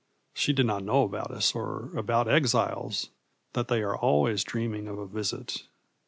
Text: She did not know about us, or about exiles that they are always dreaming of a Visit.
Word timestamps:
She 0.33 0.51
did 0.51 0.65
not 0.65 0.83
know 0.83 1.03
about 1.03 1.29
us, 1.29 1.53
or 1.53 1.91
about 1.95 2.27
exiles 2.27 3.11
that 3.53 3.67
they 3.67 3.83
are 3.83 3.95
always 3.95 4.43
dreaming 4.43 4.87
of 4.87 4.97
a 4.97 5.05
Visit. 5.05 5.65